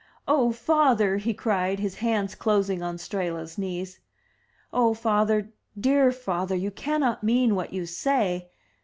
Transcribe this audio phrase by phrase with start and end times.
[0.27, 1.17] "Oh, father!
[1.17, 3.99] he cried, his hands closing on Strehla's knees.
[4.73, 8.49] "Oh, father, dear father, you cannot mean what you say?